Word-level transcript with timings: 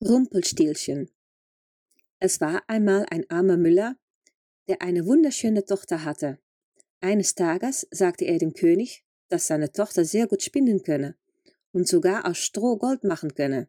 Rumpelstilzchen. 0.00 1.10
Es 2.20 2.40
war 2.40 2.62
einmal 2.68 3.04
ein 3.10 3.28
armer 3.30 3.56
Müller, 3.56 3.96
der 4.68 4.80
eine 4.80 5.06
wunderschöne 5.06 5.64
Tochter 5.64 6.04
hatte. 6.04 6.38
Eines 7.00 7.34
Tages 7.34 7.88
sagte 7.90 8.24
er 8.24 8.38
dem 8.38 8.52
König, 8.52 9.04
dass 9.28 9.48
seine 9.48 9.72
Tochter 9.72 10.04
sehr 10.04 10.28
gut 10.28 10.42
spinnen 10.42 10.84
könne 10.84 11.16
und 11.72 11.88
sogar 11.88 12.28
aus 12.28 12.38
Stroh 12.38 12.76
Gold 12.76 13.02
machen 13.02 13.34
könne. 13.34 13.68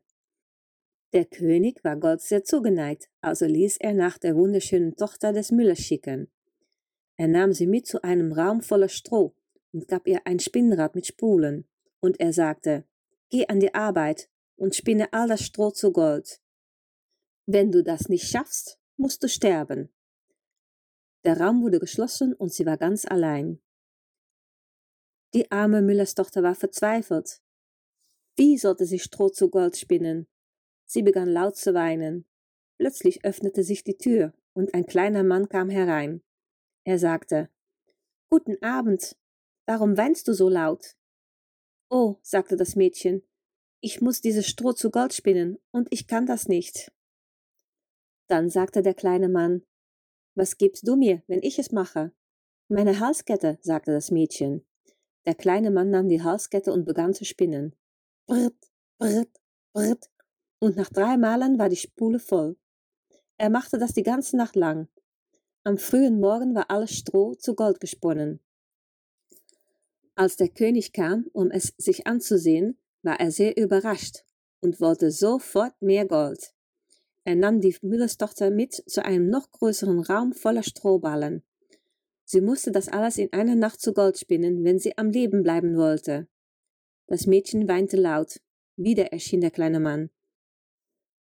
Der 1.13 1.26
König 1.26 1.83
war 1.83 1.97
Gold 1.97 2.21
sehr 2.21 2.43
zugeneigt, 2.43 3.09
also 3.21 3.46
ließ 3.46 3.77
er 3.77 3.96
nach 3.96 4.19
der 4.19 4.35
wunderschönen 4.35 4.96
Tochter 4.96 5.33
des 5.33 5.49
Müllers 5.49 5.79
schicken. 5.79 6.29
Er 7.17 7.27
nahm 7.27 7.53
sie 7.53 7.65
mit 7.65 7.87
zu 7.87 8.03
einem 8.03 8.33
Raum 8.33 8.61
voller 8.61 8.89
Stroh 8.89 9.33
und 9.71 9.87
gab 9.87 10.05
ihr 10.05 10.21
ein 10.25 10.39
Spinnrad 10.39 10.93
mit 10.93 11.07
Spulen, 11.07 11.67
und 12.01 12.19
er 12.19 12.33
sagte, 12.33 12.85
Geh 13.31 13.47
an 13.47 13.59
die 13.59 13.73
Arbeit 13.73 14.28
und 14.60 14.76
spinne 14.76 15.12
all 15.13 15.28
das 15.28 15.41
Stroh 15.41 15.71
zu 15.71 15.92
Gold. 15.92 16.41
Wenn 17.45 17.71
du 17.71 17.84
das 17.84 18.09
nicht 18.09 18.27
schaffst, 18.27 18.79
musst 18.97 19.23
du 19.23 19.27
sterben. 19.27 19.89
Der 21.23 21.39
Raum 21.39 21.63
wurde 21.63 21.79
geschlossen 21.79 22.34
und 22.34 22.53
sie 22.53 22.65
war 22.65 22.77
ganz 22.77 23.05
allein. 23.05 23.61
Die 25.34 25.51
arme 25.51 25.81
Müllerstochter 25.81 26.43
war 26.43 26.55
verzweifelt. 26.55 27.41
Wie 28.35 28.57
sollte 28.57 28.85
sie 28.85 28.99
Stroh 28.99 29.29
zu 29.29 29.49
Gold 29.49 29.77
spinnen? 29.77 30.27
Sie 30.85 31.03
begann 31.03 31.29
laut 31.29 31.55
zu 31.55 31.73
weinen. 31.73 32.26
Plötzlich 32.77 33.26
öffnete 33.26 33.63
sich 33.63 33.84
die 33.84 33.98
Tür 33.98 34.34
und 34.53 34.73
ein 34.73 34.85
kleiner 34.85 35.23
Mann 35.23 35.49
kam 35.49 35.70
herein. 35.70 36.21
Er 36.84 36.99
sagte, 36.99 37.49
Guten 38.29 38.62
Abend. 38.63 39.17
Warum 39.65 39.98
weinst 39.98 40.27
du 40.27 40.34
so 40.34 40.49
laut? 40.49 40.95
Oh, 41.89 42.17
sagte 42.21 42.55
das 42.55 42.76
Mädchen, 42.76 43.23
ich 43.81 44.01
muss 44.01 44.21
dieses 44.21 44.47
Stroh 44.47 44.73
zu 44.73 44.91
Gold 44.91 45.13
spinnen, 45.13 45.57
und 45.71 45.87
ich 45.91 46.07
kann 46.07 46.25
das 46.25 46.47
nicht. 46.47 46.91
Dann 48.27 48.49
sagte 48.49 48.81
der 48.81 48.93
kleine 48.93 49.29
Mann, 49.29 49.63
Was 50.35 50.57
gibst 50.57 50.87
du 50.87 50.95
mir, 50.95 51.23
wenn 51.27 51.41
ich 51.41 51.59
es 51.59 51.71
mache? 51.71 52.12
Meine 52.67 52.99
Halskette, 52.99 53.57
sagte 53.62 53.91
das 53.91 54.12
Mädchen. 54.12 54.65
Der 55.26 55.35
kleine 55.35 55.71
Mann 55.71 55.89
nahm 55.89 56.07
die 56.07 56.23
Halskette 56.23 56.71
und 56.71 56.85
begann 56.85 57.13
zu 57.13 57.26
spinnen. 57.26 57.76
Brrt, 58.27 58.55
brrt, 58.99 59.29
brrt, 59.73 60.09
und 60.59 60.76
nach 60.76 60.89
drei 60.89 61.17
Malen 61.17 61.57
war 61.57 61.70
die 61.70 61.76
Spule 61.76 62.20
voll. 62.20 62.57
Er 63.37 63.49
machte 63.49 63.77
das 63.77 63.93
die 63.93 64.04
ganze 64.04 64.38
Nacht 64.38 64.56
lang. 64.56 64.88
Am 65.64 65.78
frühen 65.78 66.20
Morgen 66.20 66.56
war 66.56 66.70
alles 66.70 66.92
Stroh 66.92 67.36
zu 67.36 67.56
Gold 67.56 67.80
gesponnen. 67.80 68.39
Als 70.16 70.36
der 70.36 70.50
König 70.50 70.94
kam, 70.94 71.28
um 71.34 71.52
es 71.52 71.73
sich 71.78 72.08
anzusehen, 72.08 72.79
war 73.02 73.19
er 73.19 73.31
sehr 73.31 73.58
überrascht 73.58 74.23
und 74.61 74.81
wollte 74.81 75.11
sofort 75.11 75.81
mehr 75.81 76.05
Gold. 76.05 76.53
Er 77.23 77.36
nahm 77.36 77.61
die 77.61 77.75
Müllerstochter 77.81 78.50
mit 78.50 78.73
zu 78.73 79.03
einem 79.03 79.30
noch 79.30 79.52
größeren 79.52 80.00
Raum 80.00 80.33
voller 80.33 80.64
Strohballen. 80.64 81.44
Sie 82.25 82.42
musste 82.42 82.72
das 82.72 82.88
alles 82.89 83.17
in 83.17 83.33
einer 83.33 83.55
Nacht 83.55 83.81
zu 83.81 83.94
Gold 83.94 84.17
spinnen, 84.17 84.64
wenn 84.64 84.80
sie 84.80 84.97
am 84.97 85.09
Leben 85.09 85.44
bleiben 85.44 85.77
wollte. 85.77 86.27
Das 87.08 87.25
Mädchen 87.25 87.67
weinte 87.67 87.97
laut. 87.97 88.39
Wieder 88.75 89.11
erschien 89.11 89.42
der 89.42 89.52
kleine 89.52 89.80
Mann. 89.80 90.09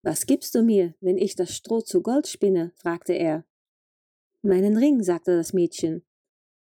Was 0.03 0.27
gibst 0.27 0.55
du 0.55 0.63
mir, 0.63 0.95
wenn 1.01 1.19
ich 1.19 1.35
das 1.35 1.55
Stroh 1.55 1.81
zu 1.81 2.03
Gold 2.03 2.27
spinne? 2.27 2.73
fragte 2.77 3.13
er. 3.13 3.45
Meinen 4.43 4.77
Ring, 4.77 5.03
sagte 5.03 5.37
das 5.37 5.53
Mädchen. 5.53 6.05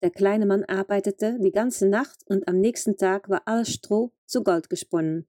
Der 0.01 0.09
kleine 0.09 0.47
Mann 0.47 0.63
arbeitete 0.63 1.37
die 1.39 1.51
ganze 1.51 1.87
Nacht 1.87 2.23
und 2.25 2.47
am 2.47 2.59
nächsten 2.59 2.97
Tag 2.97 3.29
war 3.29 3.43
alles 3.45 3.69
Stroh 3.69 4.11
zu 4.25 4.43
Gold 4.43 4.69
gesponnen. 4.69 5.27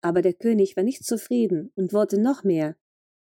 Aber 0.00 0.22
der 0.22 0.32
König 0.32 0.76
war 0.76 0.84
nicht 0.84 1.04
zufrieden 1.04 1.70
und 1.74 1.92
wollte 1.92 2.18
noch 2.18 2.44
mehr. 2.44 2.76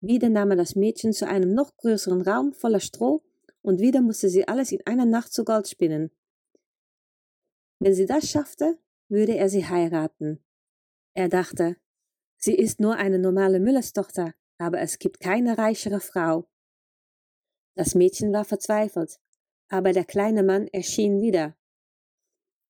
Wieder 0.01 0.29
nahm 0.31 0.51
er 0.51 0.57
das 0.57 0.75
Mädchen 0.75 1.13
zu 1.13 1.29
einem 1.29 1.55
noch 1.55 1.77
größeren 1.77 2.23
Raum 2.23 2.53
voller 2.55 2.81
Stroh 2.81 3.23
und 3.61 3.81
wieder 3.81 4.01
musste 4.01 4.29
sie 4.29 4.48
alles 4.48 4.73
in 4.73 4.85
einer 4.85 5.05
Nacht 5.05 5.33
zu 5.33 5.45
Gold 5.45 5.69
spinnen. 5.69 6.11
Wenn 7.79 7.95
sie 7.95 8.07
das 8.07 8.29
schaffte, 8.29 8.79
würde 9.09 9.36
er 9.36 9.48
sie 9.48 9.67
heiraten. 9.67 10.42
Er 11.14 11.29
dachte, 11.29 11.77
sie 12.36 12.55
ist 12.55 12.80
nur 12.80 12.97
eine 12.97 13.20
normale 13.20 13.61
Müllerstochter, 13.61 14.35
aber 14.59 14.80
es 14.80 14.98
gibt 14.98 15.20
keine 15.20 15.57
reichere 15.57 16.01
Frau. 16.01 16.48
Das 17.77 17.95
Mädchen 17.95 18.33
war 18.33 18.45
verzweifelt 18.45 19.20
aber 19.73 19.95
der 19.95 20.05
kleine 20.05 20.43
Mann 20.43 20.69
erschien 20.69 21.23
wieder. 21.23 21.57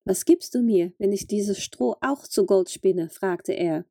Was 0.04 0.24
gibst 0.24 0.54
du 0.54 0.62
mir, 0.62 0.92
wenn 0.98 1.10
ich 1.10 1.26
dieses 1.26 1.60
Stroh 1.60 1.96
auch 2.00 2.28
zu 2.28 2.46
Gold 2.46 2.70
spinne? 2.70 3.10
fragte 3.10 3.52
er. 3.52 3.84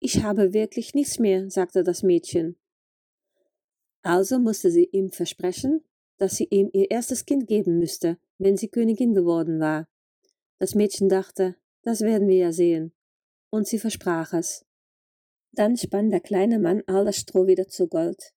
Ich 0.00 0.22
habe 0.22 0.54
wirklich 0.54 0.94
nichts 0.94 1.18
mehr, 1.18 1.50
sagte 1.50 1.84
das 1.84 2.02
Mädchen. 2.02 2.56
Also 4.00 4.38
musste 4.38 4.70
sie 4.70 4.84
ihm 4.84 5.10
versprechen, 5.10 5.84
dass 6.16 6.36
sie 6.36 6.44
ihm 6.44 6.70
ihr 6.72 6.90
erstes 6.90 7.26
Kind 7.26 7.48
geben 7.48 7.78
müsste, 7.78 8.16
wenn 8.38 8.56
sie 8.56 8.68
Königin 8.68 9.12
geworden 9.12 9.60
war. 9.60 9.86
Das 10.58 10.74
Mädchen 10.74 11.10
dachte, 11.10 11.56
das 11.82 12.00
werden 12.00 12.28
wir 12.28 12.36
ja 12.36 12.52
sehen, 12.52 12.92
und 13.50 13.68
sie 13.68 13.78
versprach 13.78 14.32
es. 14.32 14.64
Dann 15.52 15.76
spann 15.76 16.08
der 16.08 16.20
kleine 16.20 16.60
Mann 16.60 16.82
all 16.86 17.04
das 17.04 17.18
Stroh 17.18 17.46
wieder 17.46 17.68
zu 17.68 17.88
Gold. 17.88 18.32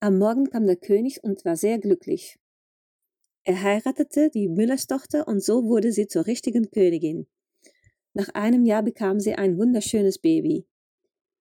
Am 0.00 0.16
Morgen 0.16 0.48
kam 0.48 0.66
der 0.66 0.76
König 0.76 1.22
und 1.22 1.44
war 1.44 1.56
sehr 1.56 1.78
glücklich. 1.78 2.38
Er 3.46 3.62
heiratete 3.62 4.30
die 4.30 4.48
Müllerstochter 4.48 5.28
und 5.28 5.42
so 5.42 5.64
wurde 5.64 5.92
sie 5.92 6.06
zur 6.06 6.26
richtigen 6.26 6.70
Königin. 6.70 7.26
Nach 8.14 8.30
einem 8.30 8.64
Jahr 8.64 8.82
bekam 8.82 9.20
sie 9.20 9.34
ein 9.34 9.58
wunderschönes 9.58 10.18
Baby. 10.18 10.66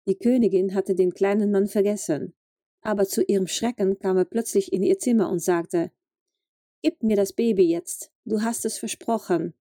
Die 0.08 0.16
Königin 0.16 0.74
hatte 0.74 0.94
den 0.94 1.12
kleinen 1.12 1.50
Mann 1.50 1.66
vergessen, 1.66 2.32
aber 2.80 3.04
zu 3.04 3.22
ihrem 3.22 3.46
Schrecken 3.46 3.98
kam 3.98 4.16
er 4.16 4.24
plötzlich 4.24 4.72
in 4.72 4.82
ihr 4.82 4.98
Zimmer 4.98 5.30
und 5.30 5.40
sagte 5.40 5.90
Gib 6.82 7.02
mir 7.02 7.16
das 7.16 7.34
Baby 7.34 7.68
jetzt, 7.68 8.10
du 8.24 8.40
hast 8.40 8.64
es 8.64 8.78
versprochen. 8.78 9.52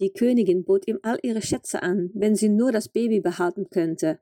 Die 0.00 0.12
Königin 0.12 0.64
bot 0.64 0.86
ihm 0.86 1.00
all 1.02 1.18
ihre 1.22 1.42
Schätze 1.42 1.82
an, 1.82 2.10
wenn 2.14 2.36
sie 2.36 2.48
nur 2.48 2.70
das 2.70 2.88
Baby 2.88 3.18
behalten 3.18 3.68
könnte. 3.68 4.20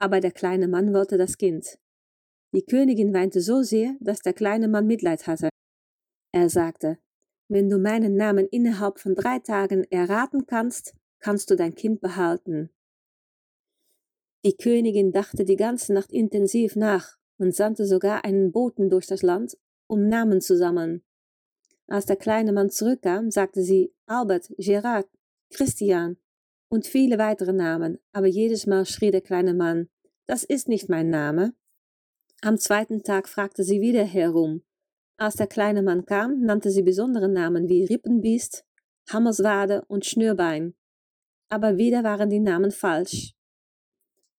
Aber 0.00 0.18
der 0.18 0.32
kleine 0.32 0.66
Mann 0.66 0.92
wollte 0.92 1.18
das 1.18 1.38
Kind. 1.38 1.78
Die 2.52 2.64
Königin 2.64 3.14
weinte 3.14 3.40
so 3.40 3.62
sehr, 3.62 3.94
dass 4.00 4.22
der 4.22 4.32
kleine 4.32 4.66
Mann 4.66 4.88
Mitleid 4.88 5.28
hatte. 5.28 5.50
Er 6.32 6.48
sagte, 6.50 6.98
wenn 7.48 7.68
du 7.68 7.78
meinen 7.78 8.16
Namen 8.16 8.46
innerhalb 8.46 8.98
von 8.98 9.14
drei 9.14 9.38
Tagen 9.38 9.84
erraten 9.84 10.46
kannst, 10.46 10.94
kannst 11.18 11.50
du 11.50 11.56
dein 11.56 11.74
Kind 11.74 12.00
behalten. 12.00 12.70
Die 14.44 14.56
Königin 14.56 15.12
dachte 15.12 15.44
die 15.44 15.56
ganze 15.56 15.92
Nacht 15.92 16.12
intensiv 16.12 16.76
nach 16.76 17.16
und 17.38 17.54
sandte 17.54 17.86
sogar 17.86 18.24
einen 18.24 18.52
Boten 18.52 18.90
durch 18.90 19.06
das 19.06 19.22
Land, 19.22 19.56
um 19.88 20.08
Namen 20.08 20.40
zu 20.40 20.56
sammeln. 20.56 21.02
Als 21.86 22.04
der 22.04 22.16
kleine 22.16 22.52
Mann 22.52 22.70
zurückkam, 22.70 23.30
sagte 23.30 23.62
sie 23.62 23.94
Albert, 24.06 24.48
Gerard, 24.58 25.08
Christian 25.50 26.18
und 26.68 26.86
viele 26.86 27.18
weitere 27.18 27.54
Namen, 27.54 27.98
aber 28.12 28.26
jedes 28.26 28.66
Mal 28.66 28.84
schrie 28.84 29.10
der 29.10 29.22
kleine 29.22 29.54
Mann, 29.54 29.88
das 30.26 30.44
ist 30.44 30.68
nicht 30.68 30.90
mein 30.90 31.08
Name. 31.08 31.54
Am 32.42 32.58
zweiten 32.58 33.02
Tag 33.02 33.28
fragte 33.28 33.64
sie 33.64 33.80
wieder 33.80 34.04
herum, 34.04 34.62
als 35.18 35.34
der 35.34 35.48
kleine 35.48 35.82
Mann 35.82 36.06
kam, 36.06 36.40
nannte 36.40 36.70
sie 36.70 36.82
besondere 36.82 37.28
Namen 37.28 37.68
wie 37.68 37.84
Rippenbiest, 37.84 38.64
Hammerswade 39.10 39.84
und 39.88 40.06
Schnürbein. 40.06 40.74
Aber 41.48 41.76
wieder 41.76 42.04
waren 42.04 42.30
die 42.30 42.38
Namen 42.38 42.70
falsch. 42.70 43.34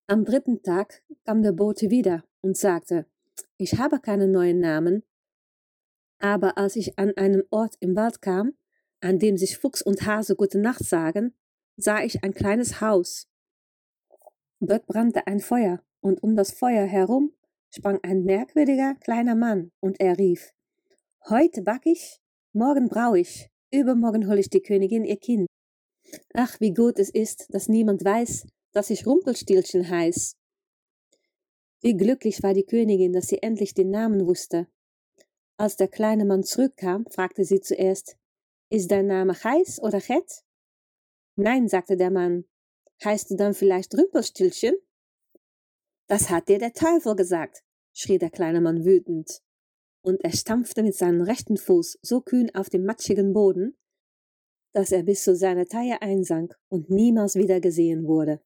Am 0.08 0.24
dritten 0.24 0.64
Tag 0.64 1.04
kam 1.26 1.44
der 1.44 1.52
Bote 1.52 1.90
wieder 1.90 2.24
und 2.42 2.58
sagte, 2.58 3.06
ich 3.58 3.78
habe 3.78 4.00
keine 4.00 4.28
neuen 4.28 4.60
Namen. 4.60 5.04
Aber 6.20 6.58
als 6.58 6.78
ich 6.78 6.98
an 6.98 7.12
einen 7.18 7.44
Ort 7.50 7.76
im 7.82 7.96
Wald 7.96 8.22
kam, 8.22 8.54
an 9.02 9.20
dem 9.20 9.38
sich 9.38 9.58
Fuchs 9.58 9.82
und 9.82 10.06
Hase 10.06 10.36
gute 10.36 10.60
Nacht 10.60 10.84
sagen, 10.84 11.34
sah 11.76 12.02
ich 12.02 12.24
ein 12.24 12.34
kleines 12.34 12.80
Haus. 12.80 13.28
Dort 14.62 14.86
brannte 14.88 15.28
ein 15.28 15.40
Feuer, 15.40 15.82
und 16.02 16.24
um 16.24 16.36
das 16.36 16.52
Feuer 16.52 16.86
herum 16.86 17.34
sprang 17.70 18.00
ein 18.04 18.24
merkwürdiger 18.24 18.96
kleiner 18.96 19.36
Mann, 19.36 19.72
und 19.80 20.00
er 20.00 20.18
rief 20.18 20.54
Heute 21.30 21.62
back 21.62 21.86
ich, 21.86 22.20
morgen 22.54 22.90
brau 22.90 23.14
ich, 23.14 23.52
übermorgen 23.72 24.28
hol 24.28 24.40
ich 24.40 24.50
die 24.50 24.64
Königin 24.64 25.06
ihr 25.06 25.18
Kind. 25.18 25.46
Ach, 26.34 26.60
wie 26.60 26.74
gut 26.74 26.98
es 26.98 27.12
ist, 27.12 27.54
dass 27.54 27.68
niemand 27.68 28.04
weiß, 28.04 28.48
dass 28.72 28.90
ich 28.90 29.06
Rumpelstilzchen 29.06 29.88
heiß. 29.88 30.34
Wie 31.82 31.96
glücklich 31.96 32.42
war 32.42 32.56
die 32.56 32.66
Königin, 32.66 33.14
dass 33.14 33.28
sie 33.28 33.44
endlich 33.44 33.76
den 33.76 33.92
Namen 33.92 34.26
wusste. 34.26 34.66
Als 35.58 35.76
der 35.76 35.88
kleine 35.88 36.26
Mann 36.26 36.42
zurückkam, 36.42 37.06
fragte 37.06 37.46
sie 37.46 37.62
zuerst, 37.62 38.18
ist 38.72 38.90
dein 38.90 39.06
Name 39.06 39.36
Heiß 39.36 39.84
oder 39.84 40.00
Chet? 40.00 40.44
Nein, 41.36 41.68
sagte 41.68 41.96
der 41.96 42.10
Mann. 42.10 42.46
Heißt 43.04 43.30
du 43.30 43.36
dann 43.36 43.54
vielleicht 43.54 43.96
Rumpelstilzchen? 43.96 44.74
Das 46.08 46.32
hat 46.32 46.50
dir 46.50 46.58
der 46.58 46.74
Teufel 46.74 47.16
gesagt, 47.16 47.62
schrie 47.94 48.18
der 48.18 48.32
kleine 48.32 48.62
Mann 48.62 48.84
wütend 48.84 49.44
und 50.02 50.24
er 50.24 50.32
stampfte 50.32 50.84
mit 50.84 50.96
seinem 50.96 51.22
rechten 51.22 51.58
Fuß 51.58 52.00
so 52.02 52.22
kühn 52.22 52.54
auf 52.54 52.70
dem 52.70 52.86
matschigen 52.86 53.34
Boden, 53.34 53.78
dass 54.74 54.92
er 54.92 55.04
bis 55.04 55.24
zu 55.24 55.36
seiner 55.36 55.66
Taille 55.66 56.02
einsank 56.02 56.56
und 56.70 56.90
niemals 56.90 57.36
wieder 57.36 57.60
gesehen 57.60 58.06
wurde. 58.06 58.42